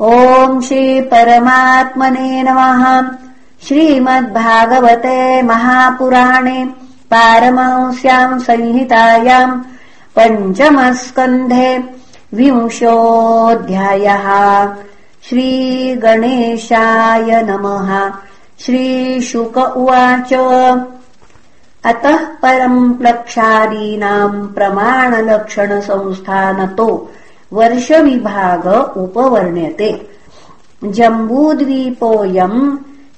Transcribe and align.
ॐ 0.00 0.60
श्रीपरमात्मने 0.60 2.42
नमः। 2.42 3.02
श्रीमद्भागवते 3.68 5.42
महापुराणे 5.42 6.68
पारमांस्याम् 7.10 8.40
संहितायाम् 8.40 9.62
पञ्चमस्कन्धे 10.16 11.84
विंशोऽध्यायः। 12.34 14.26
श्रीगणेशाय 15.28 17.42
नमः। 17.42 18.12
श्रीशुक 18.60 19.58
उवाच। 19.58 20.32
अतः 21.84 22.16
परम् 22.16 22.94
प्लक्षादीनाम् 22.94 24.54
प्रमाणलक्षणसंस्थानतो 24.54 27.12
वर्षविभाग 27.52 28.66
उपवर्ण्यते। 29.02 29.90
जम्बूद्वीपोऽयम् 30.84 32.60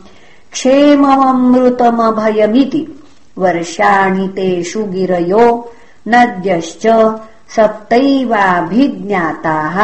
क्षेमममृतमभयमिति। 0.53 3.03
वर्षाणि 3.39 4.29
तेषु 4.29 4.85
गिरयो 4.85 5.73
नद्यश्च 6.09 7.17
सप्तैवाभिज्ञाताः। 7.57 9.79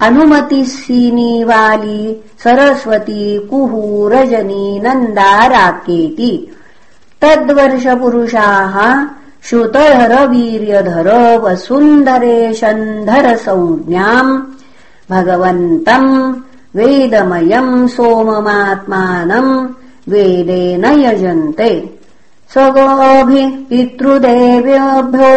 अनुमतिसीनीवाली 0.05 2.01
सरस्वती 2.43 3.23
कुहूरजनी 3.49 4.65
नन्दाराकेति 4.79 6.33
तद्वर्षपुरुषाः 7.21 8.75
श्रुतधरवीर्यधर 9.49 11.09
वसुन्धरेशन्धरसंज्ञाम्। 11.43 14.31
भगवन्तम् 15.11 16.11
वेदमयम् 16.77 17.87
सोममात्मानम् 17.87 19.53
वेदेन 20.09 20.85
यजन्ते 20.85 21.69
स्वगोभिः 22.53 23.49
पितृदेव्यभ्यो 23.69 25.33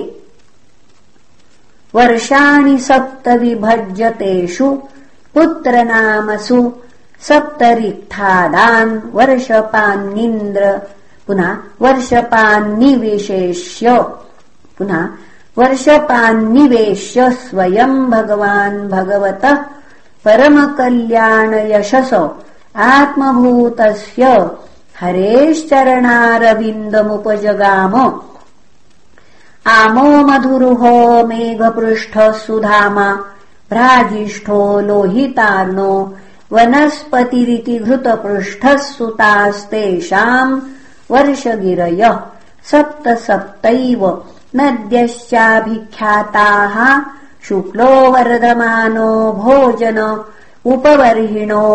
वर्षाणि 1.95 2.77
सप्त 2.87 3.27
विभज्यतेषु 3.41 4.69
पुत्रनामसु 5.33 6.59
सप्तरिक्थादान् 7.27 8.93
वर्षपान्निन्द्र 9.17 10.63
पुनः 11.27 11.51
वर्षपान्निविशेष्य 11.85 13.87
पुनः 14.77 15.07
वर्षपान्निवेश्य 15.57 17.29
स्वयम् 17.45 18.09
भगवान् 18.11 18.77
भगवतः 18.89 19.63
परमकल्याणयशस 20.25 22.13
आत्मभूतस्य 22.91 24.31
हरेश्चरणारविन्दमुपजगाम। 25.01 27.93
आमो 29.77 30.09
मधुरुहो 30.27 30.95
मेघपृष्ठः 31.27 32.27
सुधामा 32.45 33.09
भ्राजिष्ठो 33.71 34.59
लोहितार्णो 34.87 35.93
वनस्पतिरिति 36.53 37.75
घृतपृष्ठः 37.85 38.77
सुतास्तेषाम् 38.91 40.61
वर्षगिरय 41.11 42.03
सप्त 42.71 43.05
सप्तैव 43.27 44.01
नद्यश्चाभिख्याताः 44.59 46.77
शुक्लो 47.47 47.91
वर्धमानो 48.11 49.11
भोजन 49.41 49.99
उपवर्हिणो 50.73 51.67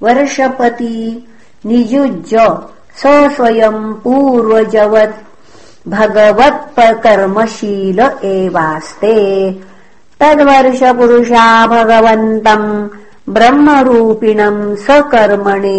वर्षपति 0.01 1.27
नियुज्य 1.65 2.57
स 2.97 3.29
स्वयम् 3.35 3.93
पूर्वजवत् 3.93 5.21
भगवत्पकर्मशील 5.87 7.99
एवास्ते। 8.23 9.51
तद्वर्षपुरुषा 10.19 11.67
भगवन्तम् 11.67 12.89
ब्रह्मरूपिणम् 13.33 14.75
स्वकर्मणे 14.85 15.77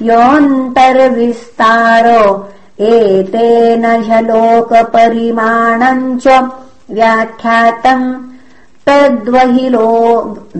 योऽन्तर्विस्तारो 0.02 2.50
एतेन 2.80 3.84
ह्यलोकपरिमाणम् 4.06 6.18
च 6.20 6.26
व्याख्यातम् 6.90 8.06
तद्वहिलो 8.86 9.88